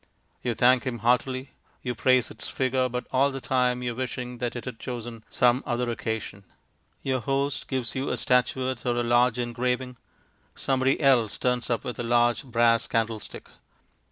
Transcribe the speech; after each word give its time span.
You 0.41 0.55
thank 0.55 0.85
him 0.85 0.97
heartily, 1.05 1.51
you 1.83 1.93
praise 1.93 2.31
its 2.31 2.49
figure, 2.49 2.89
but 2.89 3.05
all 3.11 3.29
the 3.29 3.39
time 3.39 3.83
you 3.83 3.91
are 3.91 3.95
wishing 3.95 4.39
that 4.39 4.55
it 4.55 4.65
had 4.65 4.79
chosen 4.79 5.23
some 5.29 5.61
other 5.63 5.91
occasion. 5.91 6.43
Your 7.03 7.19
host 7.19 7.67
gives 7.67 7.93
you 7.93 8.09
a 8.09 8.17
statuette 8.17 8.83
or 8.83 8.95
a 8.95 9.03
large 9.03 9.37
engraving; 9.37 9.97
somebody 10.55 10.99
else 10.99 11.37
turns 11.37 11.69
up 11.69 11.83
with 11.83 11.99
a 11.99 12.03
large 12.03 12.43
brass 12.43 12.87
candle 12.87 13.19
stick. 13.19 13.47